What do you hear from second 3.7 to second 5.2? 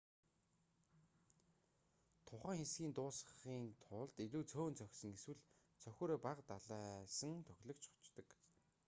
тулд илүү цөөн цохисон